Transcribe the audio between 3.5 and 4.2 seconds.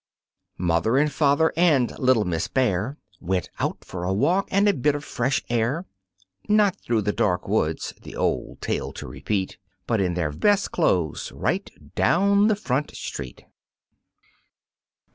out for a